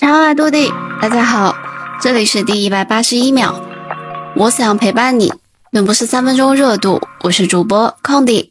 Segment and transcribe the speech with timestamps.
[0.00, 0.72] 长话多地，
[1.02, 1.54] 大家好，
[2.00, 3.62] 这里是第一百八十一秒。
[4.34, 5.30] 我想陪伴你，
[5.70, 7.02] 并不是三分钟热度。
[7.22, 8.50] 我是主播空地。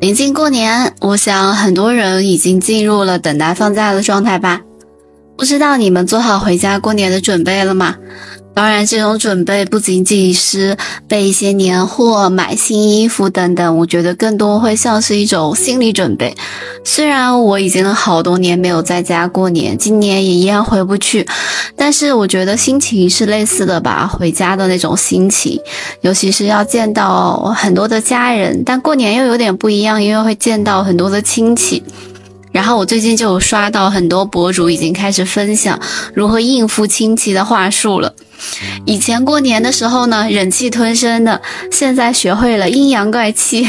[0.00, 4.62] 临近过年，我想很多人已经进入了等待放假的状态吧？
[5.38, 7.94] 不知道你们做好回家过年的准备了吗？
[8.54, 10.76] 当然，这种准备不仅仅是
[11.08, 16.32] 备一些年货、买新衣服等等，我觉得更多会像是一种心理准备。
[16.84, 21.26] 虽然我已经好多年没有在家过年，今年也一样回不去，
[21.76, 25.60] 但是我觉得心情是类似的吧，回家的那种心情，
[26.02, 31.82] 尤其是要见到很多的家人，但过年又有点不一样，因为会见到很多的亲戚。
[32.54, 35.76] 然后我最近就有刷到很多博主已经开始分享
[36.14, 38.14] 如何应付亲戚的话术了。
[38.86, 43.68] 以前过年的时候呢，忍气吞声的，现在学会了阴阳怪气。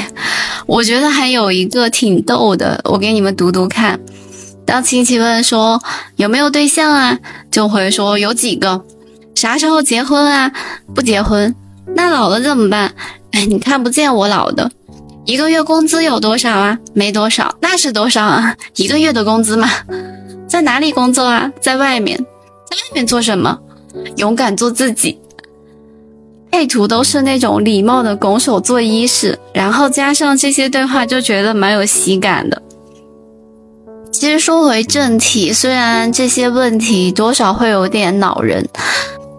[0.67, 3.99] 我觉得还有一个挺逗的，我给你们读读看。
[4.67, 5.81] 当亲戚问说
[6.17, 7.17] 有没有对象啊，
[7.49, 8.83] 就会说有几个。
[9.33, 10.51] 啥时候结婚啊？
[10.93, 11.55] 不结婚。
[11.95, 12.93] 那老了怎么办？
[13.31, 14.69] 哎，你看不见我老的。
[15.25, 16.77] 一个月工资有多少啊？
[16.93, 18.55] 没多少，那是多少啊？
[18.77, 19.67] 一个月的工资吗？
[20.47, 21.51] 在哪里工作啊？
[21.59, 23.59] 在外面，在外面做什么？
[24.17, 25.19] 勇敢做自己。
[26.51, 32.61] 配图都是那种礼貌的拱手做揖式，然后加上这些对话，就觉得蛮有喜感的。
[34.11, 38.65] 其实说回正题，虽然这些问题多少会有点恼人，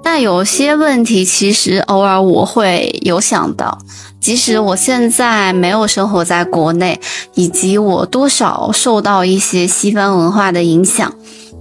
[0.09, 3.77] 但有些问题其实偶尔我会有想到。
[4.21, 7.01] 即使我现在没有生活在国内，
[7.35, 11.13] 以及我多少受到一些西方文化的影响，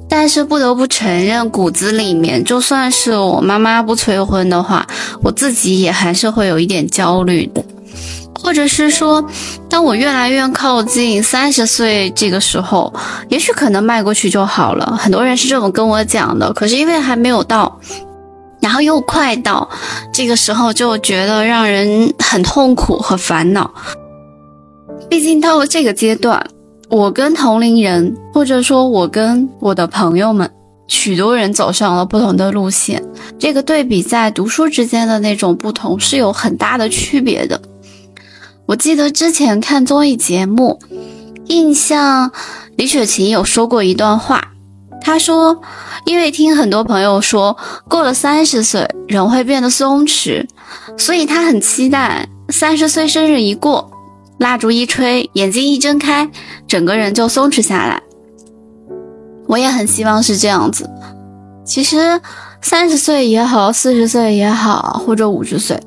[0.07, 4.85] 但是不得不承认，骨子里面，就算是我妈妈不催婚的话，
[5.23, 7.65] 我自己也还是会有一点焦虑的。
[8.35, 9.27] 或者是说，
[9.67, 12.93] 当我越来越靠近三十岁这个时候，
[13.27, 14.95] 也许可能迈过去就好了。
[14.99, 17.79] 很多人是这么跟我讲的，可是因为还没有到。
[18.65, 19.69] 然后又快到
[20.11, 23.71] 这个时候，就觉得让人很痛苦和烦恼。
[25.07, 26.43] 毕竟到了这个阶段，
[26.89, 30.49] 我跟同龄人，或者说我跟我的朋友们，
[30.87, 33.03] 许多人走上了不同的路线。
[33.37, 37.61] 这个对比在读书之间的那种不同是有很大的区别的。
[38.65, 40.79] 我记得之前看综艺节目，
[41.45, 42.31] 印象
[42.77, 44.54] 李雪琴有说过一段话。
[45.05, 45.61] 他说
[46.05, 47.55] ：“因为听很多朋友说
[47.87, 50.43] 过了三十岁人会变得松弛，
[50.97, 53.91] 所以他很期待三十岁生日一过，
[54.39, 56.27] 蜡烛一吹，眼睛一睁开，
[56.67, 58.01] 整个人就松弛下来。
[59.45, 60.89] 我也很希望是这样子。
[61.63, 62.19] 其实
[62.59, 65.79] 三十岁也好，四十岁也好，或者五十岁，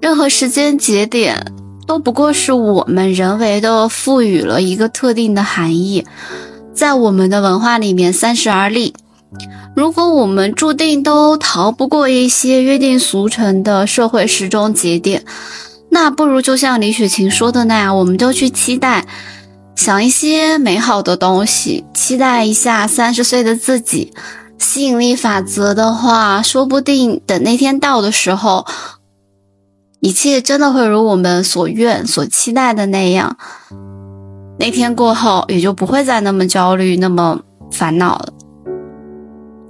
[0.00, 1.52] 任何时间节点
[1.84, 6.06] 都不过是我们人为的赋予了一个特定的含义。”
[6.76, 8.94] 在我们的文化里面，三十而立。
[9.74, 15.24] 如果我们注定都逃不过一些约定俗成的社会时钟节点，
[15.90, 19.06] 那不如就像李雪琴说的那样，我们就去期待，
[19.74, 24.12] 想一些美好的东西，期待一下三十岁的自己。
[24.58, 28.66] 吸引力法则的话，说不定等那天到的时候，
[30.00, 33.36] 一切真的会如我们所愿、所期待的那样。
[34.58, 37.38] 那天过后，也就不会再那么焦虑、那么
[37.70, 38.28] 烦恼了。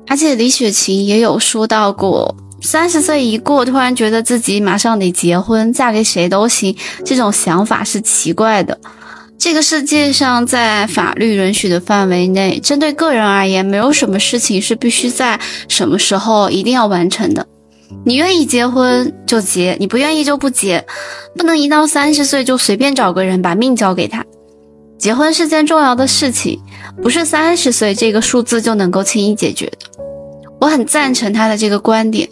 [0.08, 8.78] 而且李雪琴也有说到过，三十岁一过，突然觉得自己马上得结婚，嫁给谁都行，这种想法是奇怪的。
[9.38, 17.44] 这个世界上，在法律允许的范围内，针对个人而言，没有什么事情是必须在什么时候一定要完成的。
[18.04, 20.86] 你愿意结婚就结，你不愿意就不结，
[21.36, 24.24] 不能一到三十岁就随便找个人把命交给他。
[24.98, 26.60] 结婚是件重要的事情，
[27.02, 30.02] 不是三十岁这个数字就能够轻易解决的。
[30.58, 32.28] 我很赞成他的这个观点，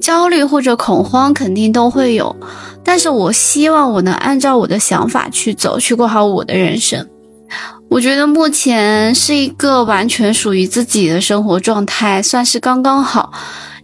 [0.00, 2.34] 焦虑或者恐慌肯定都会有，
[2.82, 7.08] 但是我希望我能按照我的想法去走，去过好我的人生。
[7.88, 13.32] 我觉得目前是一个完全属于自己的生活状态，算是刚刚好，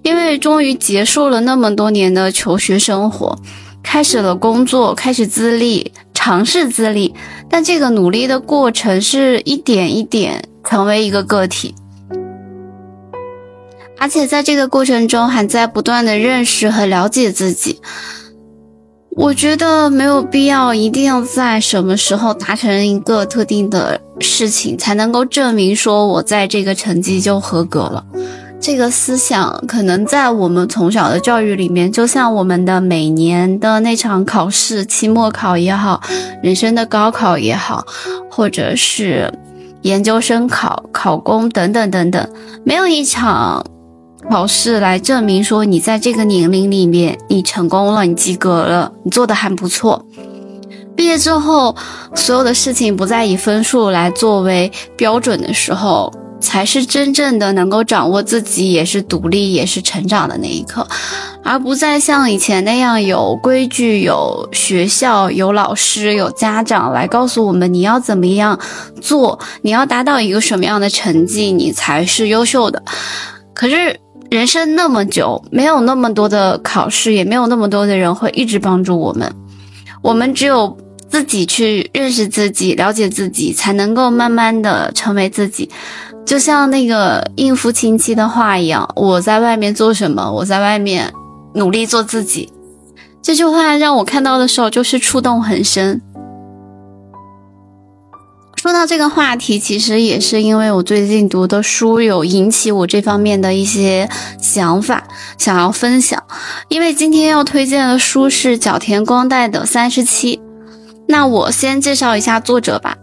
[0.02, 3.38] 因为终于结束了那么多年的求学生活，
[3.84, 5.92] 开始了工作，开始自立。
[6.22, 7.14] 尝试自立，
[7.48, 11.74] 但这个努力的过程是一点一点成为一个个体，
[13.98, 17.80] 而且在这个过程中还在不断的认识和了解自己。
[19.16, 28.04] 我觉得没有必要一定要在什么时候达成一个特定的事情才能够证明说我在这个成绩就合格了。
[28.60, 36.00] 这个思想可能在我们从小的教育里面，就像我们的每年的那场考试，期末考也好，
[36.42, 37.86] 人生的高考也好，
[38.30, 39.32] 或者是
[39.80, 42.30] 研究生考、考公等等等等，
[42.62, 43.64] 没有一场
[44.30, 50.04] 考试来证明说你在这个年龄里面你成功了，你及格了，你做的还不错。
[50.94, 51.74] 毕业之后，
[52.14, 56.12] 所有的事情不再以分数来作为标准的时候。
[56.40, 60.86] 才是真正的能够掌握自己，也是独立，也是成长的那一刻，
[61.44, 68.58] 而不再像以前那样有规矩、有学校、有老师、有家长来告诉我们你要怎么样
[69.00, 72.82] 做，你要达到一个什么样的成绩，你才是优秀的。
[73.52, 74.00] 可是
[74.30, 79.30] 人生那么久，没有那么多的考试，也没有那么多的人会一直帮助我们，
[80.02, 80.76] 我们只有
[81.10, 85.68] 自己去认识自己、了解自己，才能够慢慢的成为自己。
[86.30, 90.30] 就像那个应付亲戚的话一样，我在外面做什么？
[90.30, 91.12] 我在外面
[91.54, 92.52] 努力做自己。
[93.20, 96.00] 这句话让我看到的时候，就是触动很深。
[98.54, 104.08] 说到这个话题，其实也是因为我最近读的书有引起我这方面的一些
[104.40, 105.02] 想法，
[105.36, 106.22] 想要分享。
[106.68, 110.36] 因为今天要推荐的书是角田光代的《三十七》，
[111.08, 112.96] 那我先介绍一下作者吧。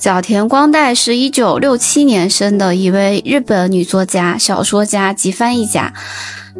[0.00, 5.92] 角田光代是一九六七年生的一位日本女作家、小说家及翻译家。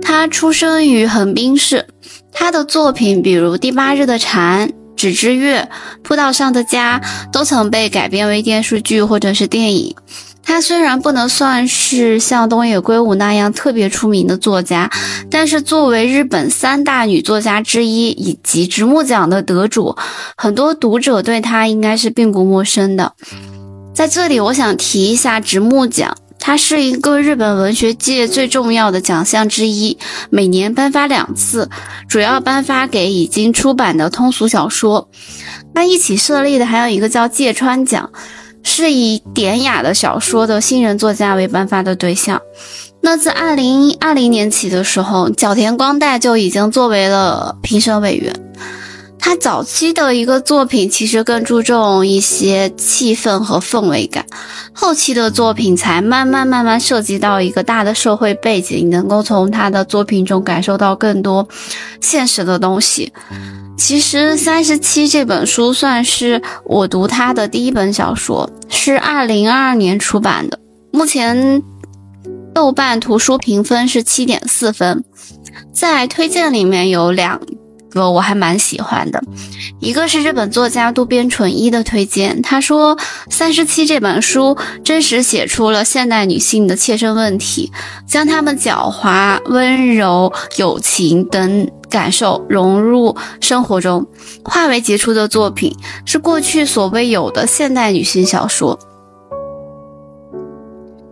[0.03, 1.87] 她出生于横滨市。
[2.31, 5.63] 她的作品，比如《第八日的蝉》《纸之月》
[6.03, 7.01] 《铺道上的家》，
[7.33, 9.97] 都曾被改编为电视剧或者是电影。
[10.51, 14.91] 她虽然不能算是像东野圭吾那样特别出名的作家，
[15.31, 19.97] 但是作为日本三大女作家之一以及直木奖的得主，
[20.37, 23.13] 很多读者对她应该是并不陌生的。
[23.95, 29.97] 在这里，我想提一下直木奖，它是一个日本文学界最重要的奖项之一，
[30.31, 31.71] 每年颁发两次，
[32.09, 35.09] 主要颁发给已经出版的通俗小说。
[35.73, 38.11] 那一起设立的还有一个叫芥川奖。
[38.63, 42.41] 是以典雅的小说的新人作家为颁发的对象。
[43.01, 48.35] 那自二零二零年起的时候，角田光代就已经作为了评审委员。
[49.21, 54.25] 他早期的一个作品其实更注重一些气氛和氛围感，
[54.73, 61.47] 后期的作品才慢慢慢慢涉及到一个大的社会背景，能够从他的作品中感受到更多
[62.01, 63.13] 现实的东西。
[63.77, 70.59] 其实《三十七》这本书算是我读他的第一本小说，是二零二二年出版的。
[70.91, 71.63] 目前
[72.53, 75.05] 豆瓣图书评分是七点四分，
[75.73, 77.41] 在推荐里面有两
[77.91, 79.23] 个我还蛮喜欢的，
[79.81, 82.97] 一个是日本作家渡边淳一的推荐，他说
[83.29, 87.71] 《三十七》这本书真实写出了现代女性的切身问题，
[88.07, 91.71] 将她们狡猾、温柔、友情等。
[91.91, 94.07] 感受融入生活中，
[94.45, 98.79] 化为杰出的作品，是过去所未有的现代女性小说。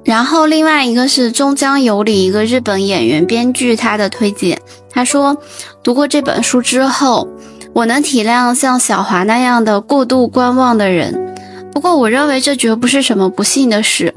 [0.09, 4.59] 然后，另外一个是中江有里一个日本演员编剧他的推荐，
[4.91, 5.37] 他说
[5.83, 7.29] 读过这本书之后，
[7.75, 11.37] 我能体谅像小华那样的过度观望的人，
[11.75, 14.15] 不过我认为这绝不是什么不幸的事。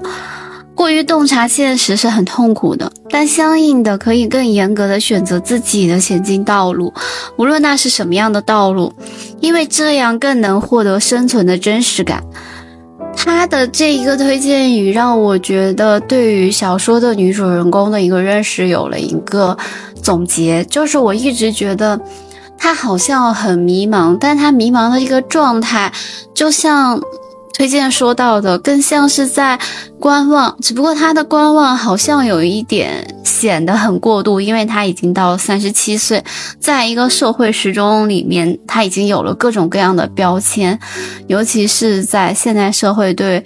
[0.73, 6.93] 过于洞察现实是很痛苦的，但相应的可以更严格的选择自己的前进道路，
[7.35, 8.93] 无论那是什么样的道路，
[9.41, 12.23] 因为这样更能获得生存的真实感。
[13.23, 19.57] 他的这一个推荐语让我觉得，对于小说的女主人公的一个认识有了一个
[20.01, 21.99] 总结，就是我一直觉得
[22.57, 25.91] 她好像很迷茫，但她迷茫的一个状态，
[26.33, 26.99] 就像。
[27.53, 29.59] 推荐说到的更像是在
[29.99, 36.23] 观望，只不过他的观望好像有一点显得很过度，因为他已经到三十七岁，
[36.59, 40.79] 在一个社会时钟里面，他已经有了各种各样的标签，
[41.27, 43.43] 尤其是在现代社会，对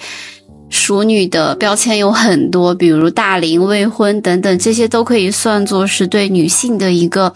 [0.70, 7.34] 熟女的标签有很多，比如大龄未婚等等，这些都可以算作是对女性的一个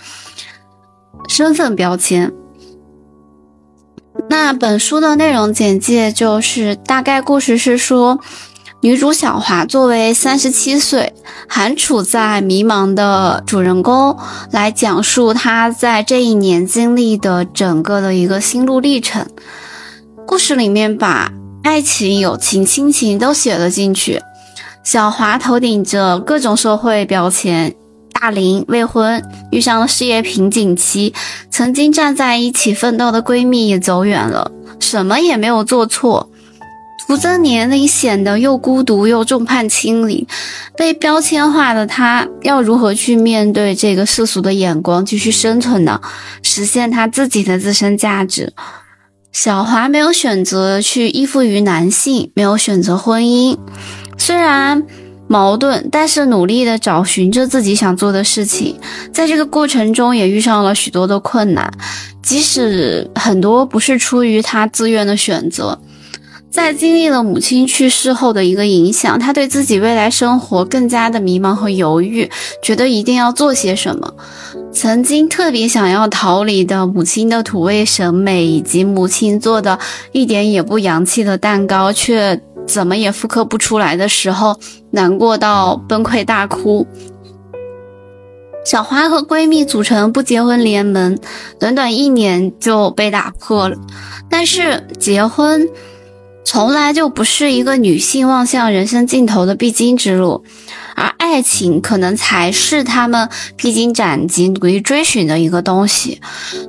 [1.27, 2.31] 身份标签。
[4.27, 8.19] 那本书的内容简介就是大概故事是说，
[8.81, 11.13] 女主小华作为三十七岁
[11.47, 14.17] 还处在迷茫的主人公，
[14.51, 19.25] 来讲述她在这一年经历的整个的一个心路历程。
[20.25, 21.31] 故事里面把
[21.63, 24.21] 爱情、友情、亲情都写了进去。
[24.83, 27.75] 小华头顶着各种社会标签。
[28.21, 31.13] 大龄未婚，遇上了事业瓶颈期，
[31.49, 36.29] 曾经站在一起奋斗的闺蜜也走远了，什么也没有做错，
[37.07, 40.27] 徒增年龄显得又孤独又众叛亲离，
[40.75, 46.01] 被标签化的她要如何去面对这个世俗的眼光，继续生存呢？
[46.43, 48.51] 实现她自己的自身价值？
[49.31, 53.57] 小华没有选择去依附于男性，没有选择婚姻，
[54.17, 54.83] 虽然
[55.29, 58.75] 矛盾，但是努力的找寻着自己想做的事情，
[59.13, 61.71] 在这个过程中也遇上了许多的困难，
[62.23, 65.79] 即使很多不是出于他自愿的选择。
[66.49, 72.27] 在经历了母亲去世后的一个影响，他对自己未来生活更加的迷茫和犹豫，
[72.63, 74.11] 觉得一定要做些什么。
[74.71, 79.77] 曾经特别想要逃离的母亲的土味审美，以及母亲做的
[80.11, 84.57] 一点也不洋气的蛋糕，却怎么也复刻不出来的时候，
[84.91, 86.87] 难过到崩溃大哭。
[88.63, 91.19] 小花和闺蜜组成不结婚联盟，
[91.59, 93.75] 短短一年就被打破了。
[94.29, 95.67] 但是结婚。
[96.45, 100.43] 从来就不是一个女性望向人生尽头的必经之路，
[100.95, 106.19] 而爱情可能才是他们披荆斩棘、努力追寻的一个东西。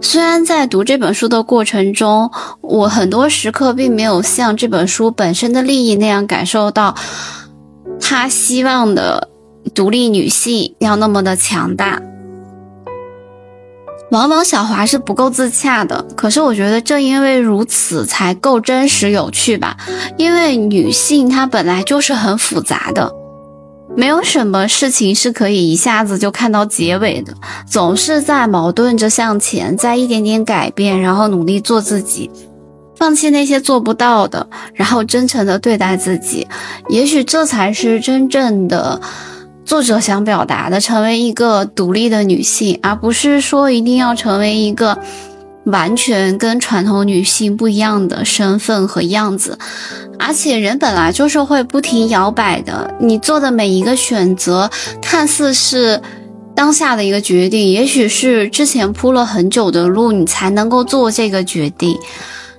[0.02, 6.94] 虽然在读这本书的过程中，我很多时刻并没有像这本书本身的利益那样感受到，
[7.98, 9.28] 他希望的
[9.74, 12.02] 独立女性要那么的强大。
[14.10, 19.76] 往往小华是不够自洽的，可是我觉得正因为如此才够真实有趣吧。
[20.18, 23.10] 因为女性她本来就是很复杂的，
[23.96, 27.34] 没有什么事情是可以一下子就看到结尾的，
[27.66, 32.30] 总是在矛盾着向前，在一点点改变，然后努力做自己，
[32.96, 36.46] 放弃那些做不到的，然后真诚的对待自己。
[36.88, 39.00] 也许这才是真正的。
[39.62, 44.98] 作者想表达的，成为一个独立的女性，而不是说一定要成为一个
[45.70, 49.58] 完全跟传统女性不一样的身份和样子。
[50.18, 56.00] 而且人本来就是会不停摇摆的，你做的每一个选择，看似是
[56.54, 61.96] 当下的一个决定，也许是之前铺了很久的路，你才能够做这个决定。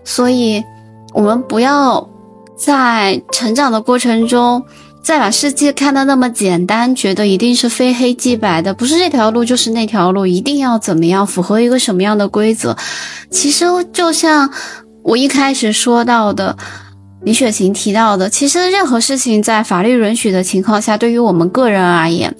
[0.03, 0.63] 所以，
[1.13, 2.09] 我们不要
[2.57, 4.63] 在成长的过程中。
[5.03, 12.77] 再把世界看得那么简单，觉得一定是非黑即白的，不是这条路就是那条路，一定要怎么样，符合一个什么样的规则？
[13.29, 14.49] 其实就像
[15.03, 16.55] 我一开始说到的，
[17.23, 22.35] 李雪琴提到的，其实任何事情在法律允许的情况下，对于我们个人而言。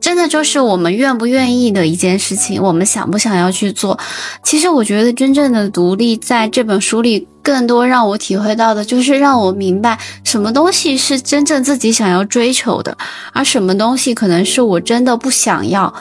[0.00, 3.98] 真的就是我们愿不愿意的一件事情，我们想不想要去做？
[4.42, 12.96] 其实我觉得真正的独立，在这本书里，更多让我体会到的就是让我明白什么东西是真正自己想要追求的，
[13.32, 15.92] 而什么东西可能是我真的不想要、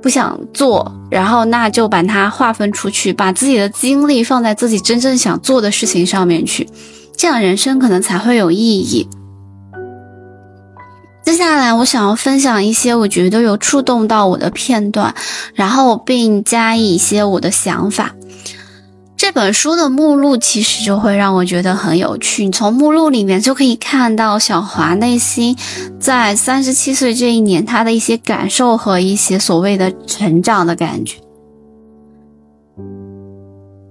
[0.00, 6.68] 不想做，然后那就把它划分出去，把自己的精力放在自己真正想做的事情上面去，
[7.16, 9.08] 这样人生可能才会有意义。
[11.22, 15.14] 接下来，我想要分享一些我觉得有触动到我的片段，
[15.54, 18.12] 然后并加以一些我的想法。
[19.30, 25.56] 这本书的目录其实就会让我觉得很有趣，你从目录里面就可以看到小华内心
[26.00, 31.14] 在三十七岁这一年他的一些感受和一些所谓的成长的感觉。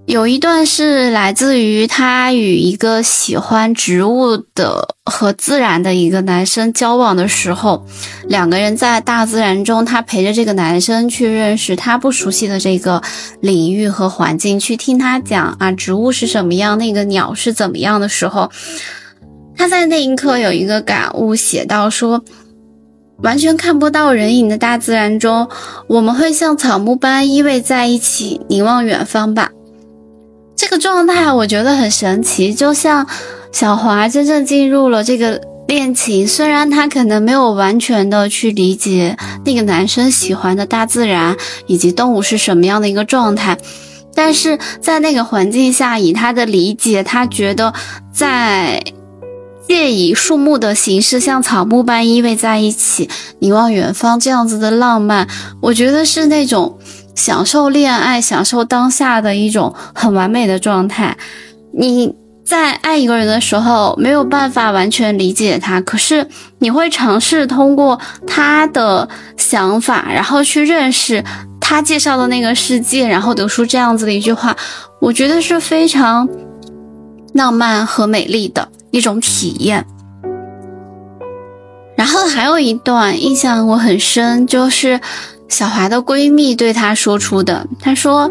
[0.06, 7.86] 有一段是来自于他与一个喜欢植物的和自然的一个男生交往的时候，
[8.26, 13.00] 两个人在大自然中，他陪着这个男生去认识他不熟悉的这个
[13.40, 18.50] 领域和环境，去听他讲啊，植物是什么样，那个鸟是怎么样的时候，
[19.54, 22.24] 他在那一刻有一个感悟，写到说，
[23.22, 25.48] 完全看不到人影的大自然中，
[25.86, 29.52] 我们会像草木般依偎在一起，凝望远方吧。
[30.60, 33.06] 这个状态我觉得很神奇，就像
[33.50, 41.34] 小华真正进入了这个恋情，虽然他可能没有完全的去理解那个男生喜欢的大自然
[41.66, 43.56] 以及动物是什么样的一个状态，
[44.14, 47.72] 但是在那个环境下，以他的理解，他觉得
[48.12, 48.84] 在
[49.66, 55.26] 借以树木的形式像草木般依偎在一起，凝望远方这样子的浪漫，
[55.62, 56.78] 我觉得是那种。
[57.14, 61.16] 享受恋爱，享受当下的一种很完美的状态。
[61.72, 62.14] 你
[62.44, 66.26] 在爱一个人的时候，没有办法完全理解他，可是
[66.58, 71.22] 你会尝试通过他的想法，然后去认识
[71.60, 74.56] 他介绍的那个世界，然后得出这样子的一句话。
[75.00, 76.28] 我觉得是非常
[77.34, 79.86] 浪漫和美丽的一种体验。
[81.96, 85.00] 然后还有一段印象我很深，就是。
[85.50, 88.30] 小华的闺蜜对她说出的，她说：“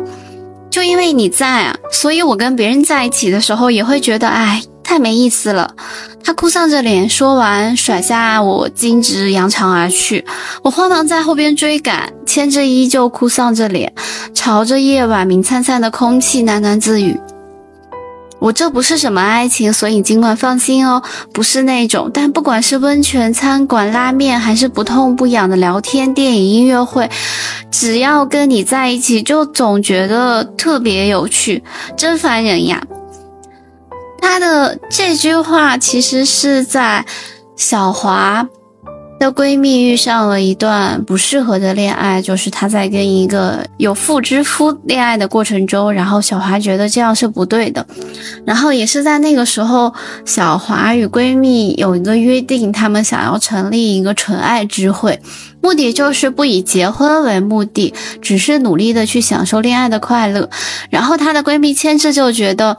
[0.72, 5.76] 就因为你在啊，所以我跟别人在一起的时候也会觉得，哎，太没意思了。”
[6.24, 10.26] 她哭丧着脸说完，甩下我径直扬长而去。
[10.64, 13.94] 我慌忙在后边追赶，牵着依旧哭丧着脸，
[14.34, 17.20] 朝着夜晚明灿灿的空气喃喃自语
[18.40, 21.04] ：“我这不是什么爱情，所以尽管放心哦，
[21.34, 22.10] 不是那种。
[22.14, 27.10] 但不管是温泉、餐馆、拉面，还是不痛不痒的聊天、电影、音乐会，
[27.70, 31.64] 只要跟你在一起，就总觉得特别有趣，
[31.98, 32.82] 真烦人呀。
[34.22, 37.06] 他的这句话其实是在
[37.56, 38.48] 小华。
[39.20, 47.86] 的闺蜜遇上了一段不适合的恋爱，就是她在跟一个有妇之夫恋爱的过程中，然后小华觉得这样是不对的，
[48.46, 49.94] 然后也是在那个时候，
[50.26, 55.20] 小华与闺蜜有一个约定，他们想要成立一个纯爱之会，
[55.62, 60.50] 目的就是不以结婚为目的，只是努力的去享受恋爱的快乐。
[60.90, 62.78] 然后她的闺蜜千智就觉得。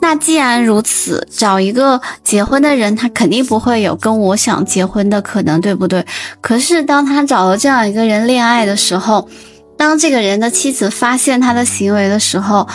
[0.00, 6.04] 那既然如此，找一个结婚的人，他肯定不会有跟我想结婚的可能，对不对？
[6.40, 9.28] 可是当他找了这样一个人恋爱的时候，
[9.76, 12.66] 当这个人的妻子发现他的行为的时候，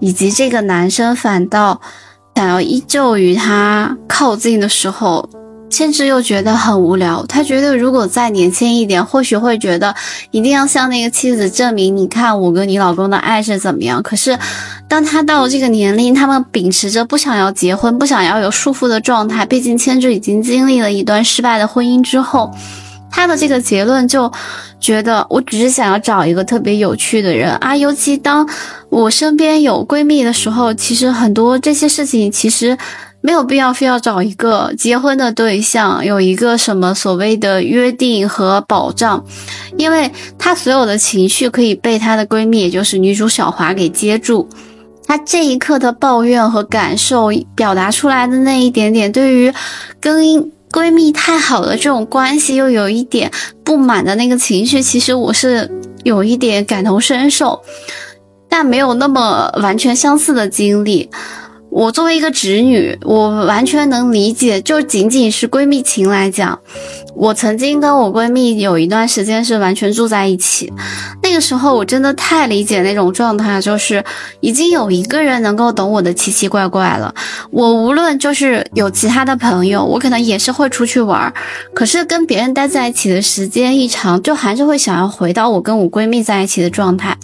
[0.00, 1.80] 以及这个男生反倒
[2.34, 5.28] 想要依旧与他靠近的时候。
[5.72, 9.94] 千智又觉得很无聊，他觉得如果再年轻一点，或许会觉得
[10.30, 14.02] 一定要向那个妻子证明，你看我跟你老公的爱是怎么样。
[14.02, 14.38] 可是，
[14.86, 22.50] 当他到了这个年龄，他们秉持着不想要结婚、不想要有束缚的状态，毕竟千智已经经历了一段失败的婚姻之后，
[23.10, 24.30] 他的这个结论就
[24.78, 27.74] 觉得，我只是想要找一个特别有趣的人啊。
[27.74, 28.46] 尤其当
[28.90, 32.76] 我身边有闺蜜的时候，其实很多这些事情其实。
[33.22, 39.24] 没有必要非要找一个结婚的对象，有一个什么所谓的约定和保障，
[39.78, 44.48] 因为她所有的情绪可以被她的闺蜜，也就是女主小华给接住。
[45.06, 49.52] 她这一刻的抱怨和感受表达出来的那一点点，对于
[50.00, 53.30] 跟闺蜜太好的这种关系又有一点
[53.62, 55.70] 不满的那个情绪，其实我是
[56.02, 57.62] 有一点感同身受，
[58.48, 61.08] 但没有那么完全相似的经历。
[61.74, 64.60] 我作为一个侄女，我完全能理解。
[64.60, 66.58] 就仅仅是闺蜜情来讲，
[67.14, 70.70] 我曾经跟我闺蜜有一段时间是完全住在一起。
[71.22, 74.04] 那个时候我真的太理解那种状态，就是
[74.40, 77.14] 已经有一个人能够懂我的奇奇怪怪了。
[77.50, 81.32] 我无论就是有其他的朋友，我可能也是会出去玩，
[81.72, 87.16] 可是跟别人待在一起的时间一长，就还是会想要回到我跟我闺蜜在一起的状态。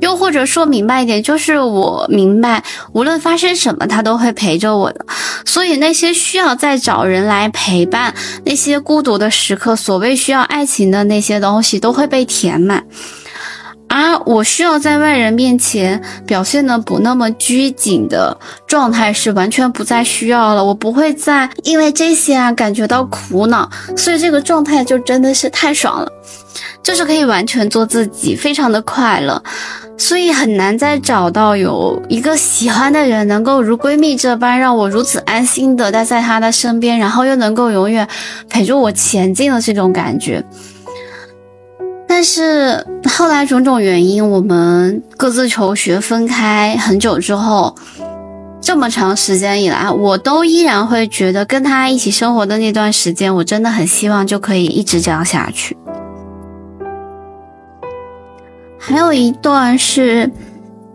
[0.00, 5.04] 又或者说明白一点，就是我明白，无论发生什么，他都会陪着我的。
[5.44, 12.84] 所以那些需要再找人来陪伴，那些孤独的时刻，所谓需要爱情的那些东西，都会被填满。
[13.88, 20.64] 而我需要在外人面前表现的不那么拘谨的状态，是完全不再需要了。
[20.64, 26.12] 我不会再因为这些啊感觉到苦恼，所以这个状态就真的是太爽了。
[26.82, 29.42] 就是可以完全做自己，非常的快乐，
[29.98, 38.08] 所以很难再找到有一个喜欢的人能够如闺蜜这般让我如此安心的待在他的身边，然后又能够永远
[38.48, 40.42] 陪着我前进的这种感觉。
[42.08, 47.76] 但是后来种种原因，我们各自求学分开很久之后，
[48.60, 55.76] 这么长时间以来，我都依然会觉得跟他一起生活的那段时间，我真的很希望就可以一直这样下去。
[58.80, 60.30] 还有一段是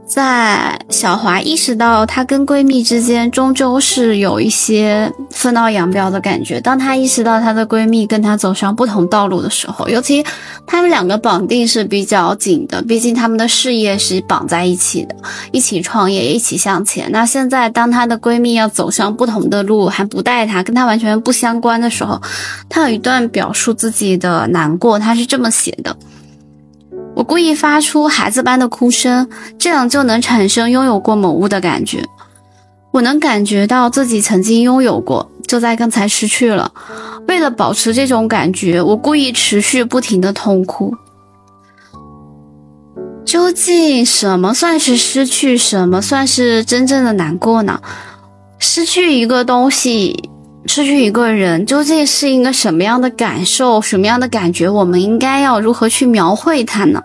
[0.05, 6.59] 在小华意识到她跟闺蜜之间终究是有一些分道扬镳的感觉。
[6.61, 10.23] 当她意识到她的闺蜜跟她走上不同道路的时候，尤其
[10.67, 15.15] 她们两个绑定是比较紧的，毕竟他们的事业是绑在一起的，
[15.51, 17.09] 一起创业，一起向前。
[17.11, 22.21] 那现在当她的闺蜜要走上不同的路，还不带她，跟她完全不相关的时候，
[22.69, 25.95] 她有一段表述自己的难过，她是这么写的。
[27.15, 32.03] 我故意发出孩子般的哭声，这样就能产生拥有过某物的感觉。
[32.91, 36.71] 我能感觉到自己曾经拥有过，就在刚才失去了。
[37.27, 40.93] 为了保持这种感觉，我故意持续不停的痛哭。
[43.25, 45.57] 究竟什么算是失去？
[45.57, 47.79] 什么算是真正的难过呢？
[48.59, 50.29] 失去一个东西。
[50.65, 54.67] 失去一个人究竟是一个什么样的感受，什么样的感觉？
[54.67, 57.01] 我们应该要如何去描绘它呢？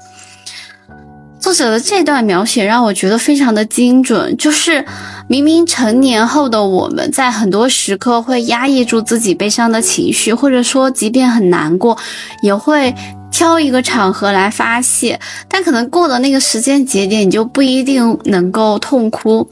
[1.40, 4.85] 作者的这段描写让我觉得非常的精准，就是
[5.29, 11.97] 明明成年后的我们在很多时刻会压抑住自己悲伤的情绪，或者说即便很难过，
[12.42, 12.94] 也会
[13.31, 15.18] 挑一个场合来发泄，
[15.49, 19.49] 但可能过了那个时间节点，你就不一定能够痛哭。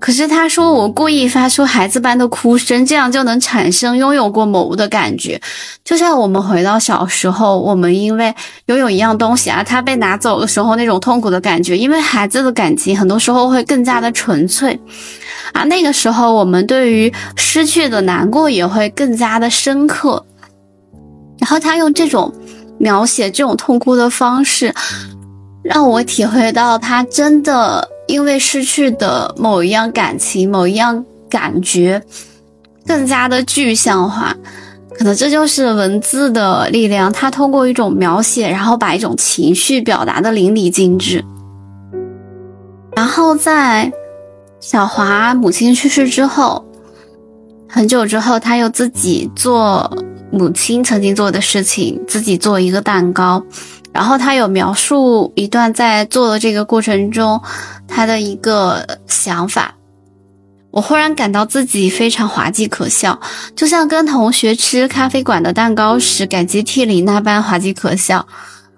[0.00, 5.40] 可是他说我故意发出孩子般的哭声，这样就能产生拥有过某物的感觉，
[5.84, 8.32] 就像我们回到小时候，我们因为
[8.66, 14.78] 拥有一样东西啊，它被拿走的时候那种痛苦的感觉，因为孩子的感情很多时候会更加的纯粹，
[15.52, 20.24] 啊，那个时候我们对于失去的难过也会更加的深刻。
[21.40, 22.32] 然后他用这种
[22.78, 24.72] 描写这种痛哭的方式，
[25.62, 27.88] 让我体会到他真的。
[28.08, 32.02] 因为失去的某一样感情、某一样感觉，
[32.86, 34.34] 更加的具象化，
[34.96, 37.12] 可能这就是文字的力量。
[37.12, 41.22] 它通过一种描写，然后把一种情绪表达的淋漓尽致。
[42.96, 43.92] 然后在
[44.58, 46.64] 小华母亲去世之后，
[47.68, 49.88] 很久之后，他又自己做
[50.32, 53.44] 母亲曾经做的事情，自己做一个蛋糕。
[53.92, 57.40] 然后他有描述一段在做的这个过程中，
[57.86, 59.74] 他的一个想法，
[60.70, 63.18] 我忽然感到自己非常滑稽可笑，
[63.56, 68.26] 就像跟同学吃咖啡馆的蛋糕时感激涕零那般滑稽可笑。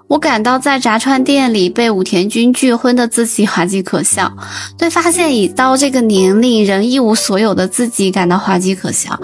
[0.08, 4.32] 我感到在炸串店里被武田君拒婚的自己滑稽可笑，
[4.76, 9.16] 对发现已到这个年龄仍一无所有的自己感到滑稽可笑。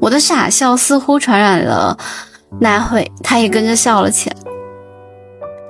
[0.00, 1.96] 我的傻笑似乎传染了
[2.60, 4.36] 奈惠，他也跟着笑了起来。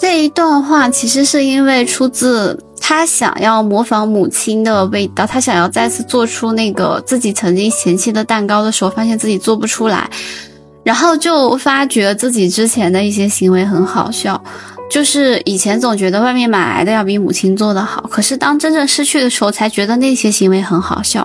[0.02, 10.10] 这一段话其实是因为出自他想要模仿母亲的味道，他想要再次做出那个自己曾经嫌弃的蛋糕的时候，发现自己做不出来，
[10.82, 14.42] 然后就发觉自己之前的一些行为很好笑，
[14.90, 21.24] 就是以前总觉得外面买来的要比母亲做的好，可是当真正失去的时候，才觉得那些行为很好笑，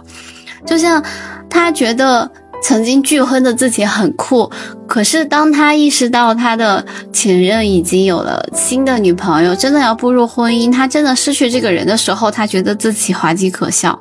[0.67, 1.03] 就像
[1.49, 2.29] 他觉得。
[2.67, 4.51] 曾经拒婚的自己很酷，
[4.85, 13.97] 可是当他意识到他的前任已经有了新的女朋友，真的要步入婚姻，他真的失去这个人的时候，他觉得自己滑稽可笑。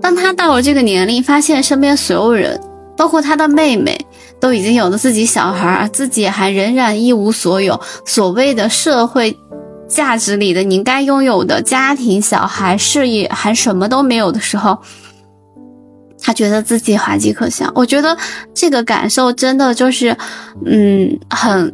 [0.00, 2.58] 当他到了这个年龄，发现身边所有人，
[2.96, 4.00] 包括他的妹妹，
[4.40, 9.38] 都已经有了自己小孩，自己还仍然一无所有，所谓的社会
[9.86, 14.78] 价值里的你应该拥有的家庭、小孩、事业，还什么都没有的时候。
[16.28, 18.14] 他觉得自己滑稽可笑，我觉得
[18.52, 20.14] 这个感受真的就是，
[20.66, 21.72] 嗯，很，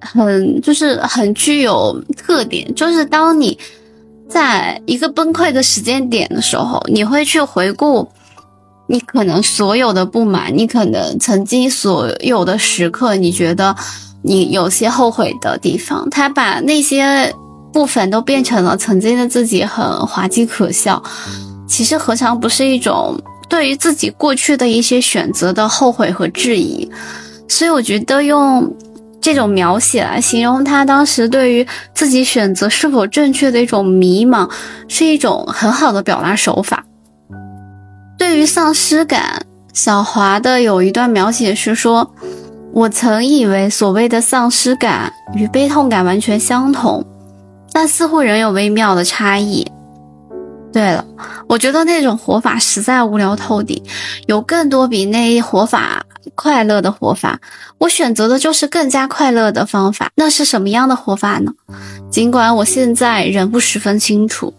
[0.00, 2.74] 很就是很具有特点。
[2.74, 3.58] 就是当你
[4.26, 8.08] 在一个崩溃的时间点的时候，你会去回顾
[8.86, 13.76] 你可能所有的不满，你可能曾经所有的时刻，你觉得
[14.22, 17.30] 你有些后悔的地方，他把那些
[17.70, 21.02] 部分都变成了曾经的自己很滑稽可笑。
[21.66, 26.88] 其实何尝不是一种对于自己过去的一些选择的后悔和质疑？
[27.48, 28.74] 所以我觉得用
[29.20, 34.50] 这种描写来形容他当时对于自己选择是否正确的一种迷茫，
[34.88, 36.84] 是一种很好的表达手法。
[38.18, 42.10] 对于丧失感，小华的有一段描写是说
[42.72, 47.04] ：“我曾以为所谓的丧失感与悲痛感完全相同，
[47.72, 49.66] 但似乎仍有微妙的差异。”
[50.74, 51.06] 对了，
[51.48, 53.80] 我觉得那种活法实在无聊透顶，
[54.26, 57.40] 有更多比那一活法快乐的活法。
[57.78, 60.10] 我选择的就是更加快乐的方法。
[60.16, 61.52] 那是什么样的活法呢？
[62.10, 64.52] 尽管我现在仍不十分清楚。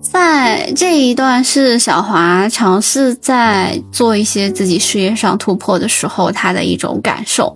[0.00, 7.52] 在这一段是小华尝试在做一些自己事业上突破的时候，他的一种感受，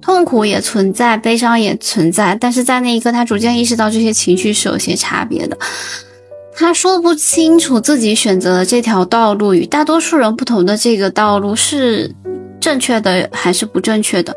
[0.00, 5.56] 痛苦也存在，悲伤也存在，但是在那一刻，他逐渐意识到这些情绪是有些差别的。
[6.54, 12.14] 他说不清楚自己选择的这条道路与大多数人不同的这个道路是
[12.60, 14.36] 正确的还是不正确的，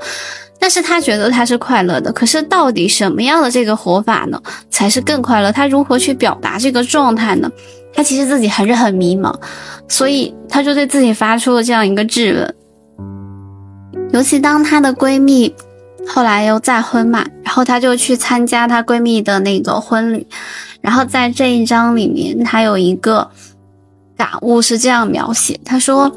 [0.58, 2.12] 但是他觉得他是快乐的。
[2.12, 5.52] 可是到底什么样的这个活法呢才是更快乐？
[5.52, 7.52] 他如何去表达这个状态呢？
[7.94, 9.34] 他其实自己还是很迷茫，
[9.88, 12.56] 所以他就对自己发出了这样一个质问。
[14.12, 15.54] 尤其当她的闺蜜
[16.08, 20.28] 后来又再婚嘛，然后她就去参加她闺蜜的那个婚礼。
[20.82, 23.30] 然后在这一章里面，她有一个
[24.16, 26.12] 感悟是这样描写：她说，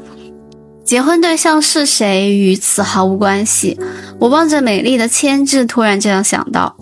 [0.85, 3.79] 结婚对象是谁与此毫无关系。
[4.19, 6.75] 我望着美丽的牵制，突然这样想到：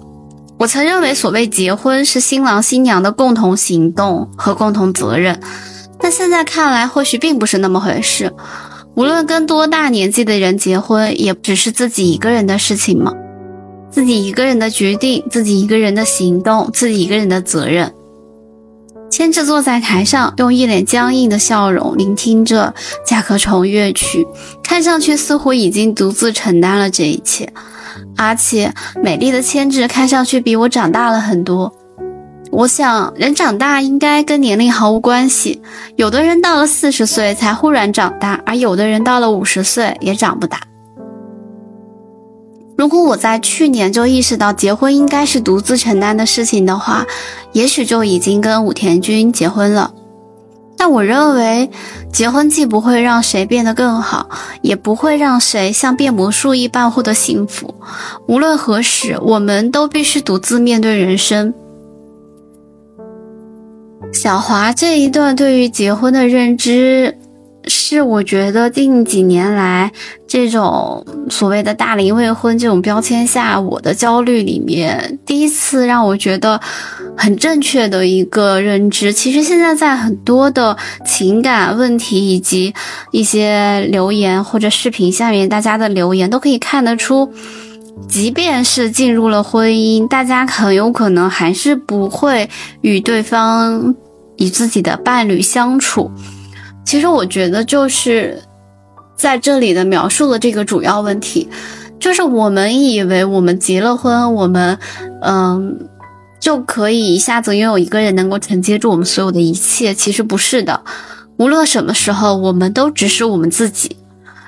[0.60, 5.40] 我曾认为所谓结婚是新郎新娘的共同行动和共同责任，
[6.00, 8.32] 但现在看来，或许并不是那么回事。
[8.98, 13.14] 无论跟多大年纪的人结婚，也只是自己一个人的事情吗？
[13.92, 17.94] 自己一个人的决定，自己一个人的行动，自己一个人的责任。
[19.12, 22.74] 千智坐在台上，用一脸僵硬的笑容聆听着
[23.06, 24.26] 甲壳虫乐曲，
[24.64, 27.48] 看上去似乎已经独自承担了这一切。
[28.16, 31.72] 而且，美丽的千智看上去比我长大了很多。
[32.52, 35.62] 我想，人长大应该跟年龄毫无关系。
[35.96, 40.60] 有的人到了四十岁才忽然长大，而有的人到了五十岁也长不大。
[42.78, 47.06] 如果我在去年就意识到结婚应该是独自承担的事情的话，
[47.52, 49.92] 也许就已经跟武田君结婚了。
[50.78, 51.70] 但我认为，
[52.14, 54.30] 结婚既不会让谁变得更好，
[54.62, 57.74] 也不会让谁像变魔术一般获得幸福。
[58.28, 61.54] 无论何时，我们都必须独自面对人生。
[64.14, 67.16] 小华这一段对于结婚的认知，
[67.68, 69.92] 是我觉得近几年来
[70.28, 76.60] 这种所谓的大龄未婚这种标签下，我的焦虑里面第一次让我觉得
[77.16, 79.14] 很正确的一个认知。
[79.14, 82.74] 其实现在在很多的情感问题以及
[83.12, 87.32] 一些留言或者视频下面大家的留言，都可以看得出。
[88.08, 92.50] 即便是进入了婚姻，大家很有可能还是不会
[92.82, 93.94] 与对方
[94.38, 96.10] 与自己的伴侣相处。
[96.86, 98.42] 其实我觉得就是
[99.16, 101.50] 在这里的描述的这个主要问题，
[102.00, 104.78] 就是我们以为我们结了婚，我们
[105.22, 105.78] 嗯
[106.40, 109.94] 就可以一下子拥有一个人能够承接住我们所有的一切。
[109.94, 110.82] 其实不是的，
[111.36, 113.97] 无论什么时候，我们都只是我们自己。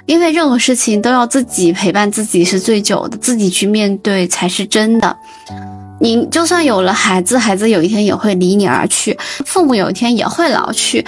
[0.10, 5.16] 因为任何事情都要自己陪伴自己是最久的，自己去面对才是真的。
[6.02, 11.06] 你就算有了孩子，孩子有一天也会离你而去，父母有一天也会老去。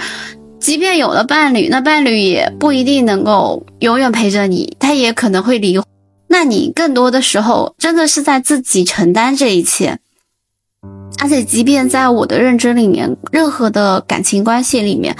[0.60, 5.80] 即便有了伴侣，那伴侣也不一定能够永远陪着你，他也可能会离。
[6.28, 9.98] 那你更多的时候真的是在自己承担这一切。
[11.18, 15.16] 而且，即便在我的认知里面，任何的感情关系里面。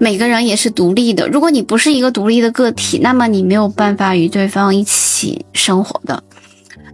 [0.00, 1.28] 每个人也是独立的。
[1.28, 6.22] 如果你不是一个独立的个体，那么你没有办法与对方一起生活的，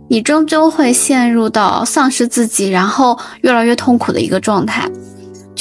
[0.08, 4.90] 你终究会陷入到丧失自己，然后越来越痛苦的一个状态。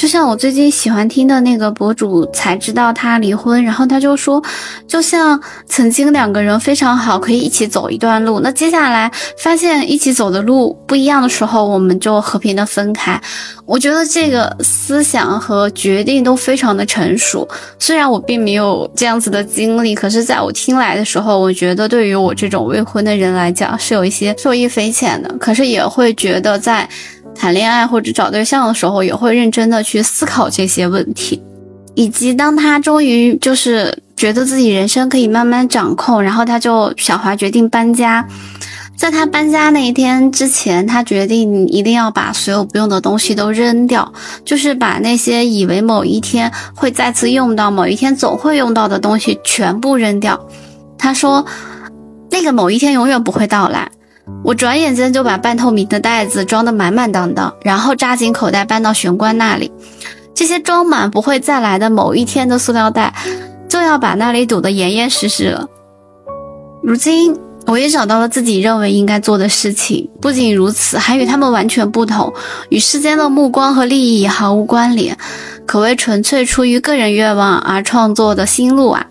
[0.04, 4.42] 就像我最近喜欢听的那个博主才知道他离婚，然后他就说，
[4.86, 13.18] 就像曾经两个人非常好，可以一起走一段路，那接下来发现一起走的路不一样的时候，我们就和平的分开。
[13.64, 17.48] 我觉得这个思想和决定都非常的成熟。
[17.78, 25.34] 虽然我并没有这样子的经历，可是在我听来的时候，我觉得对于我这种未婚的人来讲，是有一些受益匪浅的。
[25.40, 26.86] 可是也会觉得在。
[27.34, 31.42] 谈恋爱或者找对象的时候，也会认真的去思考这些问题，
[31.94, 38.26] 以及当他终于就是觉得自己人生可以慢慢掌控，然后他就小华决定搬家，
[38.96, 44.10] 在他搬家那一天之前，他决定一定要把所有不用的东西都扔掉，
[44.44, 50.38] 就是把那些以为某一天会再次用到、某一天总会用到的东西全部扔掉。
[50.96, 51.44] 他说，
[52.30, 53.90] 那个某一天永远不会到来。
[54.42, 59.70] 我转眼间就把半透明的袋子装得满满当当，然后扎进口袋搬到玄关那里。
[60.34, 63.14] 这些装满不会再来的某一天的塑料袋，
[63.68, 65.66] 就要把那里堵得严严实实了。
[66.82, 70.10] 如今，我也找到了自己认为应该做的事情。
[70.20, 72.32] 不仅如此，还与他们完全不同，
[72.68, 75.16] 与世间的目光和利益毫无关联，
[75.64, 79.06] 可谓纯粹出于个人愿望而创作的新路啊！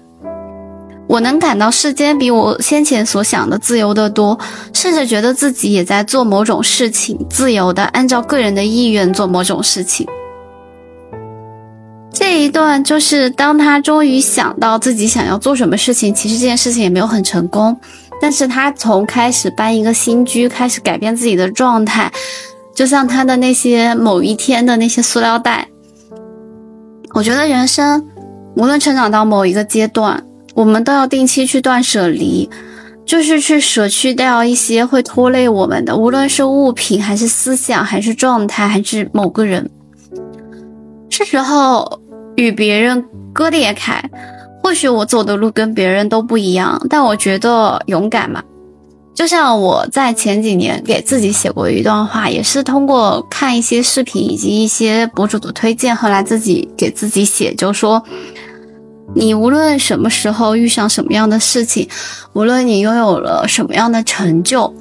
[1.14, 4.36] 我能感到世间比我先前所想的自由得多，
[4.74, 10.08] 甚至觉得自己也在做某种事情，自由的按照个人的意愿做某种事情。
[12.12, 17.80] 这一段就是当他终于想到自己想要做什么事情，其实这件事情也没有很成功，
[18.20, 22.12] 但是他从开始搬一个新居，开始改变自己的状态，
[22.74, 25.68] 就像他的那些某一天的那些塑料袋。
[27.14, 28.04] 我觉得人生
[28.56, 30.20] 无论成长到某一个阶段。
[30.56, 32.50] 我们都要定期去断舍离，
[33.06, 39.70] 就是去舍去掉一些会拖累我们的，无论是物品，还是思想，还是状态，还是某个人。
[41.10, 42.00] 是时候
[42.36, 44.02] 与别人割裂开。
[44.64, 48.42] 或许我走的路跟别人都不一样，但我觉得勇敢嘛。
[49.14, 58.02] 就像我在前几年给自己写过一段话，也是通过看一些视频以及一些博主的推荐，后来自己给自己写，就说。
[59.16, 61.88] 你无论什么时候遇上什么样的事情，
[62.34, 64.74] 无论你拥有了什么样的成就，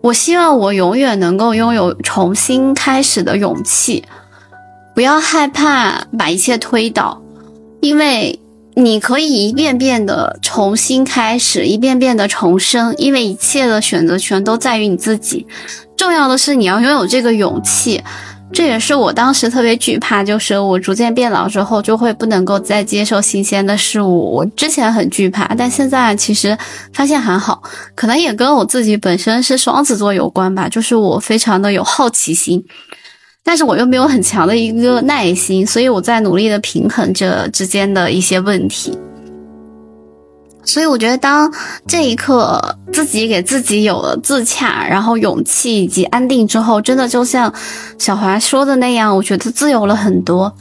[0.00, 4.04] 我希望我永远能够拥有重新开始的勇气。
[4.94, 7.20] 不要害怕把一切推倒，
[7.80, 8.38] 因为
[8.74, 12.94] 你可以一遍遍的重新开始，一遍遍的重生。
[12.98, 15.46] 因为一切的选择权都在于你自己，
[15.96, 18.02] 重要的是你要拥有这个勇气。
[18.52, 24.30] 这也是我当时特别惧怕，就是我逐渐变老之后就会不能够再接受新鲜的事物。
[24.30, 26.56] 我之前很惧怕，但现在其实
[26.92, 27.62] 发现还好，
[27.94, 32.62] 可能也跟我自己本身是双子座有关吧，就是我非常的有好奇心。
[33.42, 38.96] 但是我又没有很强的一个耐心，所以我在努力的平衡这之间的一些问题。
[40.64, 41.52] 所以我觉得，当
[41.88, 42.60] 这一刻
[42.92, 47.52] 自己给自己有了自洽，然后勇气以及安定之后，真的就像
[47.98, 50.52] 小华说的那样，我觉得自由了很多。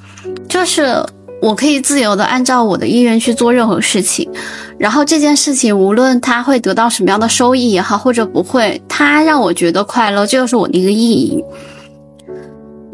[0.49, 0.95] 就是
[1.41, 4.27] 我可以自由的按照我的意愿去做任何事情，
[4.79, 11.43] 然后这件事情无论它会得到什么样的收益也好，或者不会，它让我觉得快乐，这就是我的一个意义。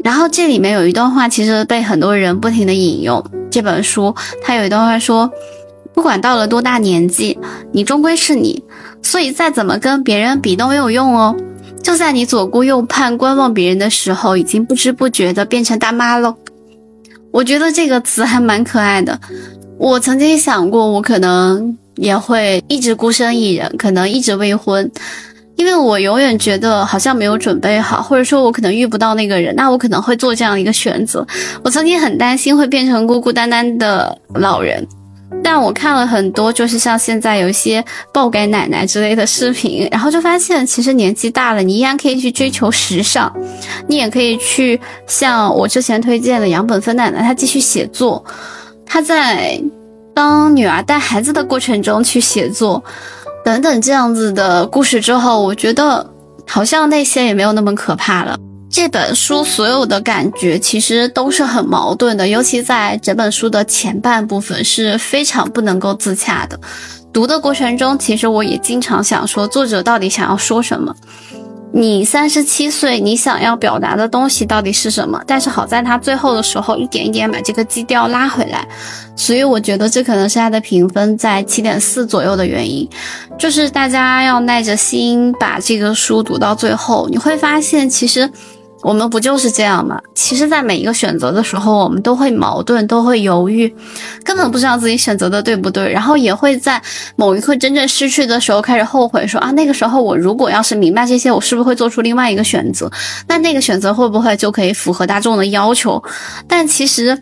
[0.04, 3.24] 然后这里面有一段话，其实被很多人不停的引用。
[3.50, 5.30] 这本书它有一段话说。
[5.98, 7.36] 不管到了多大年纪，
[7.72, 8.62] 你终归是你，
[9.02, 11.34] 所以再怎么跟别人比都没有用哦。
[11.82, 16.32] 就在你左顾右盼观望别人的时候，已经不知不觉的变成大妈了。
[17.32, 19.18] 我觉得这个词还蛮可爱的。
[19.76, 24.88] 我曾经想过，我可能也会一直孤身一人，可能一直未婚，
[25.56, 31.26] 因为我永远觉得好像没有准备好，或者说我可能遇不到那个人，那我可能会做这样一个选择。
[31.64, 34.86] 我曾经很担心会变成孤孤单单的老人。
[35.42, 43.32] 但我看了很多，就是像现在有一些爆改奶奶之类的视频，然后就发现，其实年纪大了，你依然可以去追求时尚，
[43.86, 48.24] 你也可以去像我之前推荐的杨本芬奶奶，她继续写作，
[48.84, 49.60] 她在
[50.14, 52.82] 当女儿带孩子的过程中去写作，
[53.44, 56.10] 等等这样子的故事之后，我觉得
[56.46, 58.38] 好像那些也没有那么可怕了。
[58.70, 66.58] 这本书所有的感觉其实都是很矛盾的，尤其在整本书的前半部分是非常不能够自洽的。
[67.12, 70.94] 读的过程中，其实我也经常想说，作者到底想要说什么？
[71.72, 75.22] 你三十七岁，你想要表达的东西到底是什么？
[75.26, 78.66] 但是好在他最后的时候一点一点把这个基调拉回来，
[79.16, 82.88] 所以我觉得这可能是他的评分在七点四左右的原因。
[83.38, 88.30] 就是大家要耐着心把这个书读到最后，你会发现其实。
[88.82, 90.00] 我们不就是这样吗？
[90.14, 93.72] 其实，在每一个选择的时候，我们都会矛盾，都会犹豫，
[94.22, 95.90] 根本不知道自己选择的对不对。
[95.90, 96.80] 然后也会在
[97.16, 102.88] 某一刻真正失去的时候开始后悔，说啊，那个时候我如果要是明白这些，我是不是会做出另外一个选择？
[103.26, 106.00] 那那个选择会不会就可以符合大众的要求？
[106.46, 107.20] 但其实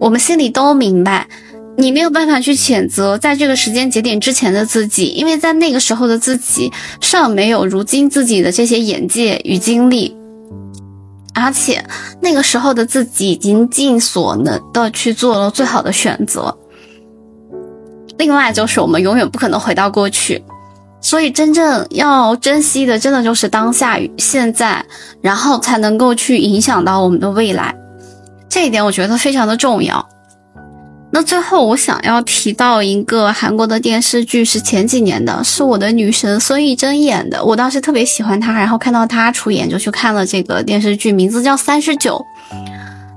[0.00, 1.28] 我们心里都明白，
[1.76, 10.17] 你没有办法去谴责在这个时间节点之前的自己，因为在那个时候的自己尚没有如今自己的这些眼界与经历。
[11.40, 11.84] 而且
[12.20, 16.56] 那个时候的自己已经尽所能的去做了最好的选择。
[18.18, 20.42] 另外就是我们永远不可能回到过去，
[21.00, 24.84] 所以真正要珍惜的，真的就是当下与现在，
[25.20, 27.74] 然后才能够去影响到我们的未来。
[28.48, 30.08] 这一点我觉得非常的重要。
[31.10, 37.42] 那最后我想要提到一个韩国的电视剧，是前几年的，是我的女神孙艺珍演的。
[37.42, 42.22] 我当时特别喜欢她，然后看到她出演就去看了这个电视剧，名字叫《三十九》。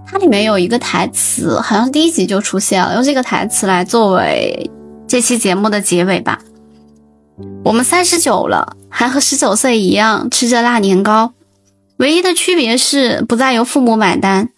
[0.08, 4.72] 它里面有一个台词，好像第一集就出现了，用这个台词来作为
[5.08, 6.40] 这期节目的结尾吧。
[7.64, 11.34] 我们三十九了，还和十九岁一样吃着辣年糕，
[11.98, 14.50] 唯一的区别是不再由父母买单。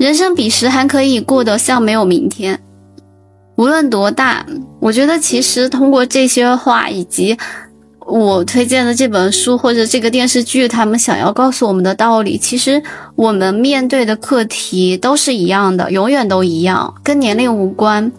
[0.00, 2.58] 人生彼时还可以过得像没有明天，
[3.56, 4.46] 无论多大，
[4.80, 7.36] 我觉得其实通过这些话以及
[8.06, 12.82] 我推荐的这本书或者这个电视剧，他们想要告诉我们的道理，其实
[13.14, 18.10] 我们面对的课题都是一样的，永远都一样，跟年龄无关。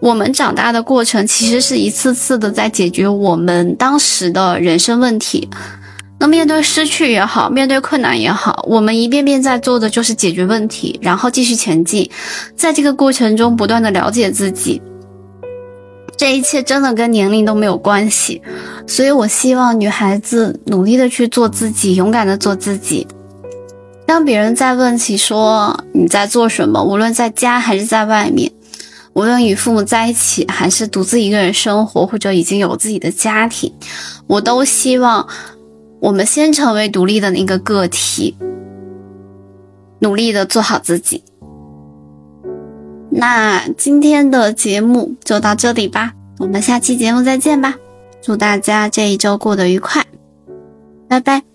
[0.00, 5.46] 我们长大的过程其实是一次次的在解决我们当时的人生问题。
[6.22, 12.08] 那面对失去也好，面对困难也好，我们一遍遍在做的就是解决问题，然后继续前进，
[12.54, 14.80] 在这个过程中不断的了解自己。
[16.16, 18.40] 这一切真的跟年龄都没有关系，
[18.86, 23.04] 所以我希望女孩子努力的去做自己，勇敢的做自己。
[24.06, 28.48] 当别人在问起说你在做什么，无论在家还是在外面，
[29.14, 33.72] 无论与父母在一起还是独自一个人生活，或者已经有自己的家庭，
[34.28, 35.26] 我都希望。
[36.02, 38.36] 我们先成为独立的那个个体，
[40.00, 41.22] 努力的做好自己。
[43.08, 47.76] 那今天的节目就到这里吧，我们下期节目再见吧。
[48.20, 50.04] 祝大家这一周过得愉快，
[51.08, 51.51] 拜拜。